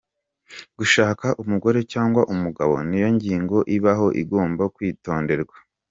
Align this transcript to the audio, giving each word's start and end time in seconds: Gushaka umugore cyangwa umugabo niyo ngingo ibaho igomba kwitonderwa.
Gushaka 0.77 1.27
umugore 1.43 1.79
cyangwa 1.91 2.21
umugabo 2.33 2.73
niyo 2.89 3.09
ngingo 3.15 3.57
ibaho 3.75 4.07
igomba 4.21 4.63
kwitonderwa. 4.75 5.55